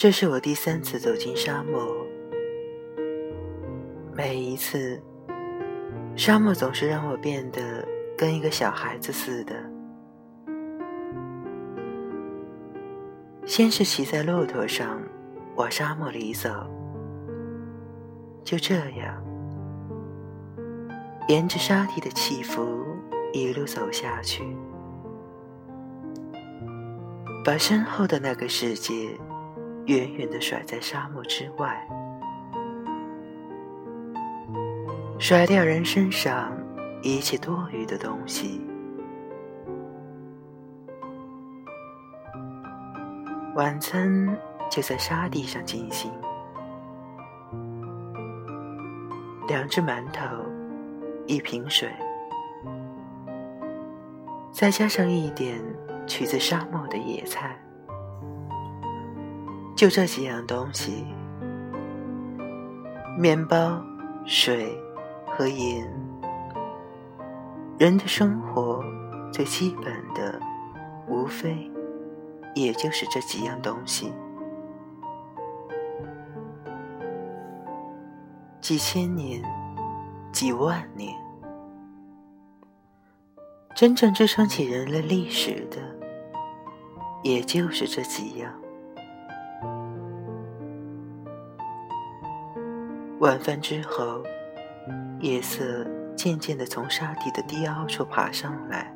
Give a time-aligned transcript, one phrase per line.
[0.00, 1.86] 这是我第三次走进沙漠，
[4.16, 4.98] 每一次，
[6.16, 9.54] 沙漠总是让我变得跟一个小孩子似的。
[13.44, 15.02] 先是骑在骆驼上
[15.56, 16.48] 往沙漠里走，
[18.42, 19.22] 就这样，
[21.28, 22.86] 沿着沙地的起伏
[23.34, 24.42] 一路走下去，
[27.44, 29.10] 把身后的那个世界。
[29.90, 31.84] 远远的甩在沙漠之外，
[35.18, 36.56] 甩掉人身上
[37.02, 38.64] 一切多余的东西。
[43.56, 44.08] 晚餐
[44.70, 46.08] 就在沙地上进行，
[49.48, 50.24] 两只馒头，
[51.26, 51.90] 一瓶水，
[54.52, 55.60] 再加上一点
[56.06, 57.60] 取自沙漠的野菜。
[59.80, 61.06] 就这几样东西：
[63.18, 63.82] 面包、
[64.26, 64.78] 水
[65.26, 65.90] 和盐。
[67.78, 68.84] 人的生活
[69.32, 70.38] 最基本的，
[71.08, 71.70] 无非
[72.54, 74.12] 也就是这几样东西。
[78.60, 79.42] 几千年，
[80.30, 81.16] 几万年，
[83.74, 85.78] 真正支撑起人类历史的，
[87.22, 88.52] 也就是这几样。
[93.20, 94.22] 晚饭之后，
[95.18, 98.90] 夜色渐渐地从沙地的低凹处爬上来，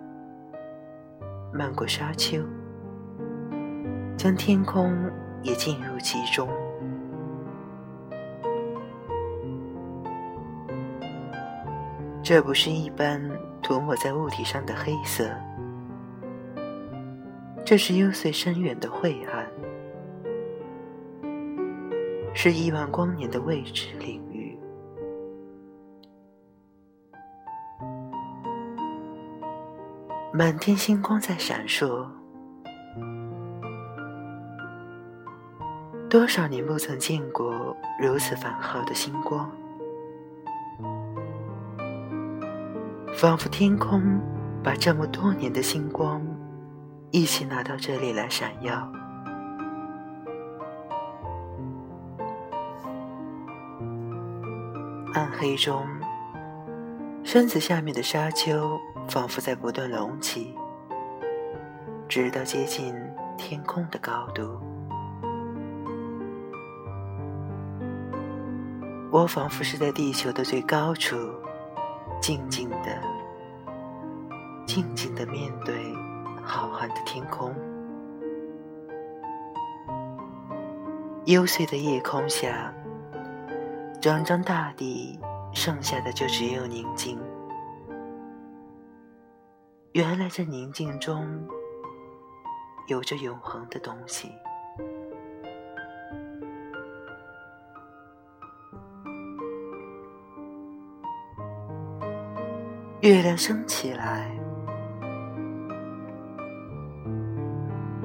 [1.53, 2.42] 漫过沙丘，
[4.17, 4.95] 将天空
[5.42, 6.48] 也进入其中。
[12.23, 13.20] 这不是一般
[13.63, 15.29] 涂抹在物体上的黑色，
[17.63, 19.43] 这是幽邃深远的晦暗。
[22.34, 24.58] 是亿万光年的未知领域。
[30.33, 32.08] 满天星光在闪烁，
[36.11, 39.48] 多少年不曾见过如此繁浩的星光，
[43.16, 44.20] 仿佛天空
[44.61, 46.20] 把这么多年的星光
[47.12, 48.92] 一起拿到这里来闪耀。
[55.14, 55.86] 暗黑中，
[57.23, 58.77] 身子下面的沙丘
[59.08, 60.57] 仿佛在不断隆起，
[62.08, 62.92] 直到接近
[63.39, 64.58] 天空的高度。
[69.13, 71.17] 我仿佛是在地球的最高处，
[72.20, 73.01] 静静的、
[74.67, 75.77] 静静的面对
[76.42, 77.55] 浩瀚的天空。
[81.27, 82.75] 幽邃的夜空下。
[84.04, 85.18] 整张大地，
[85.54, 87.18] 剩下的就只有宁静。
[89.92, 91.26] 原来这宁静中，
[92.86, 94.30] 有着永恒的东西。
[103.00, 104.30] 月亮升起来，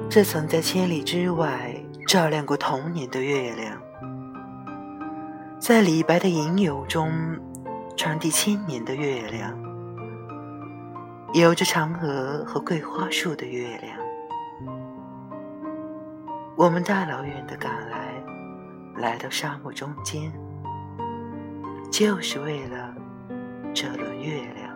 [0.08, 1.74] 这曾在千里之外
[2.08, 3.89] 照亮过童年的月亮。
[5.60, 7.12] 在李白的吟咏中，
[7.94, 9.54] 传递千年的月亮，
[11.34, 13.94] 有着嫦娥和桂花树的月亮。
[16.56, 18.24] 我们大老远的赶来，
[18.96, 20.32] 来到沙漠中间，
[21.92, 22.94] 就是为了
[23.74, 24.74] 这轮月亮，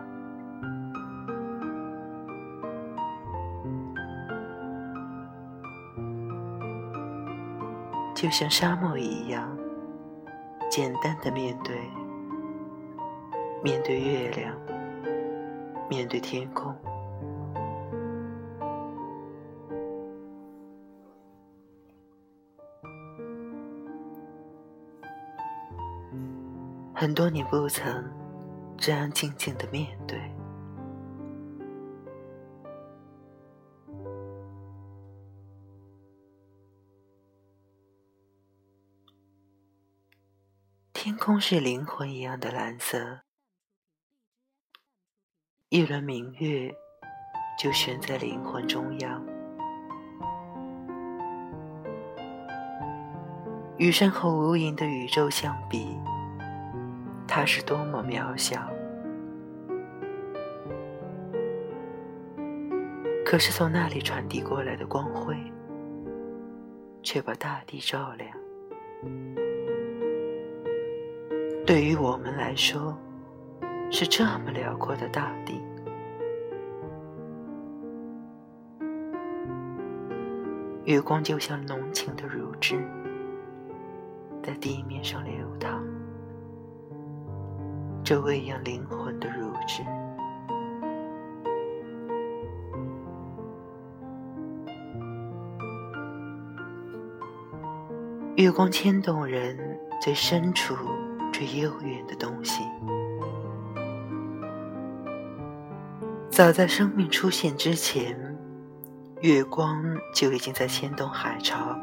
[8.13, 9.54] 就像沙漠一样。
[10.75, 11.73] 简单的面对，
[13.63, 14.53] 面对月亮，
[15.89, 16.75] 面对天空。
[26.93, 28.03] 很多年不曾
[28.75, 30.19] 这样静静的面对。
[41.05, 43.19] 天空是灵魂一样的蓝色，
[45.69, 46.73] 一轮明月
[47.59, 49.23] 就悬在灵魂中央。
[53.77, 55.95] 与身后无垠的宇宙相比，
[57.27, 58.67] 它是多么渺小。
[63.23, 65.37] 可是从那里传递过来的光辉，
[67.03, 69.34] 却把大地照亮。
[71.65, 72.95] 对于我们来说，
[73.89, 75.59] 是这么辽阔的大地。
[80.83, 82.79] 月光就像浓情的乳汁，
[84.43, 85.83] 在地面上流淌，
[88.03, 89.81] 这喂养灵魂的乳汁。
[98.35, 99.57] 月光牵动人
[99.99, 100.75] 最深处、
[101.37, 102.63] 最悠远的东西。
[106.29, 108.17] 早在生命出现之前。
[109.21, 109.83] 月光
[110.13, 111.75] 就已经在牵动海潮。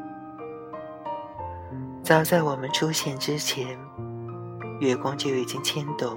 [2.02, 3.76] 早在我们出现之前，
[4.80, 6.16] 月光就已经牵动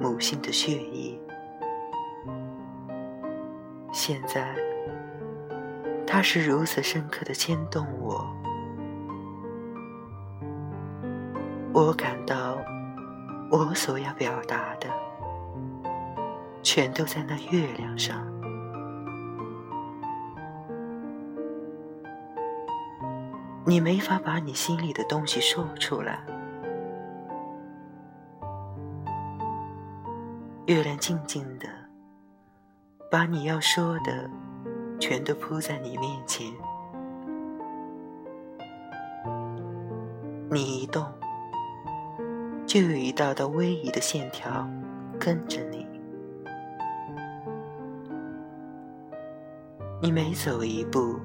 [0.00, 1.20] 母性的血液。
[3.92, 4.54] 现在，
[6.06, 8.26] 它是如此深刻的牵动我。
[11.72, 12.36] 我感到，
[14.18, 14.88] 表达的，
[16.60, 18.26] 全都在那月亮上。
[23.64, 26.18] 你没法把你心里的东西说出来。
[30.66, 31.68] 月亮静静的，
[33.10, 34.28] 把你要说的
[34.98, 36.52] 全都铺在你面前。
[40.50, 41.06] 你一动，
[42.68, 44.68] 就有一道道逶迤的线条
[45.18, 45.86] 跟着你。
[50.02, 51.18] 你每走一步。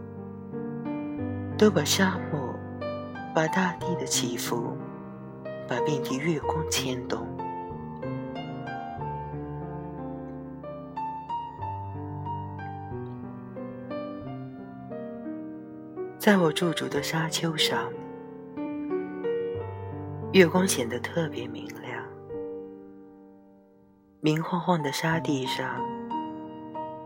[1.56, 2.56] 都把沙漠，
[3.34, 4.76] 把大地的起伏，
[5.68, 7.26] 把遍地月光牵动。
[16.18, 17.90] 在我驻足的沙丘上，
[20.34, 22.04] 月光显得特别明亮。
[24.20, 25.80] 明晃晃的沙地上，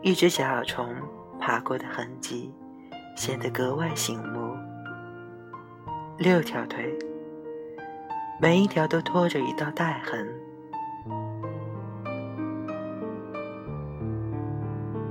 [0.02, 0.96] 一只甲虫
[1.38, 2.50] 爬过的痕迹，
[3.18, 4.56] 显得格外醒目。
[6.18, 6.98] 六条腿，
[8.40, 10.26] 每一条都拖着一道带痕。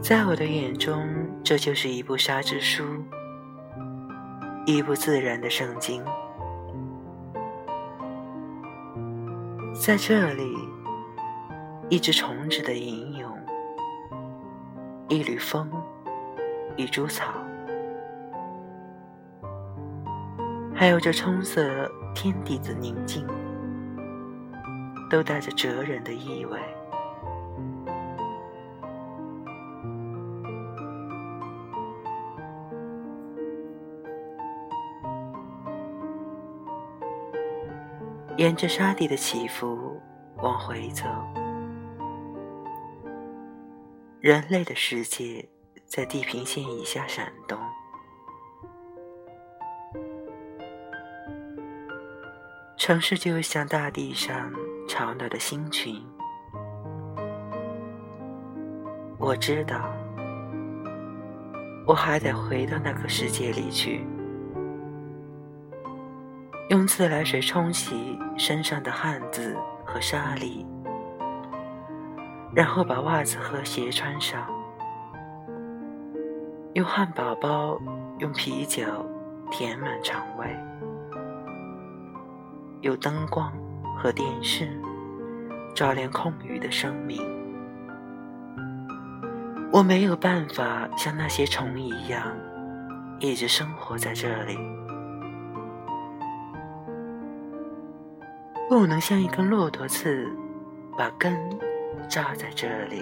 [0.01, 1.07] 在我的眼中，
[1.45, 2.83] 这就是一部沙之书，
[4.65, 6.03] 一部自然的圣经。
[9.79, 10.57] 在这里，
[11.91, 13.31] 一只虫子的吟咏，
[15.09, 15.71] 一缕风，
[16.77, 17.35] 一株草。
[20.75, 21.63] 还有这充塞
[22.15, 23.27] 天地的宁静，
[25.11, 26.59] 都带着哲人的意味。
[38.39, 39.99] 沿着沙地的起伏
[40.43, 41.05] 往回走，
[44.21, 45.49] 人类的世界
[45.87, 47.59] 在地平线以下闪动。
[52.77, 54.53] 城市就像大地上
[54.87, 55.95] 吵闹的星群。
[59.19, 59.91] 我知道，
[61.87, 64.07] 我还得回到那个世界里去，
[66.69, 70.67] 用自来水冲洗身上的汗渍和沙粒，
[72.53, 74.45] 然后把袜子和鞋穿上，
[76.75, 77.81] 用汉堡包、
[78.19, 78.83] 用啤酒
[79.49, 80.47] 填满肠胃。
[82.81, 83.53] 有灯光
[83.97, 84.69] 和电视
[85.73, 87.23] 照亮空余的生命，
[89.73, 92.23] 我没有办法像那些虫一样
[93.21, 94.59] 一直生活在这里，
[98.69, 100.29] 不能像一根骆驼刺
[100.99, 101.39] 把根
[102.09, 103.01] 扎在这里，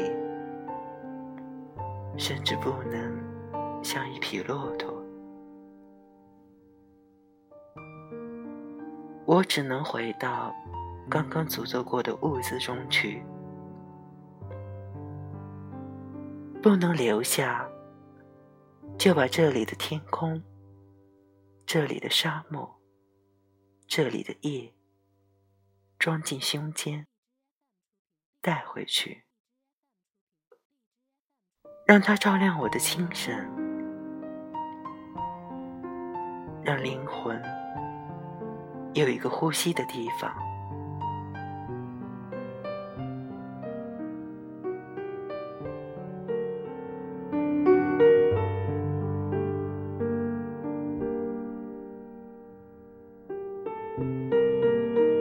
[2.18, 4.92] 甚至不能像一匹骆驼。
[9.24, 10.54] 我只能回到
[11.08, 13.24] 刚刚诅咒过的物资中去，
[16.62, 17.66] 不能留下，
[18.98, 20.42] 就把这里的天空、
[21.64, 22.70] 这里的沙漠、
[23.86, 24.70] 这里的夜
[26.04, 27.06] 装进胸间，
[28.42, 29.24] 带回去，
[31.86, 33.34] 让它照亮我的精神，
[36.62, 37.42] 让灵魂。
[38.92, 40.43] 有一个呼吸的地方。